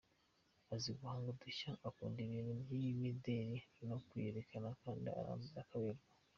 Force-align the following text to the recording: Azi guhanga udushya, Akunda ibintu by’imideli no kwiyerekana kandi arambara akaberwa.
Azi 0.73 0.89
guhanga 0.97 1.27
udushya, 1.33 1.71
Akunda 1.87 2.17
ibintu 2.27 2.53
by’imideli 2.61 3.57
no 3.89 3.97
kwiyerekana 4.07 4.69
kandi 4.81 5.05
arambara 5.19 5.61
akaberwa. 5.65 6.03